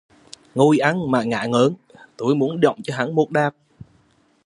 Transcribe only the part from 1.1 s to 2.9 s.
mà ngả ngớn, tui muốn dộng